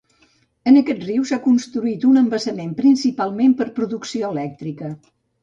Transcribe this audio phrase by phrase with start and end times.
[0.69, 4.93] En aquest riu s'ha construït un embassament principalment per producció elèctrica.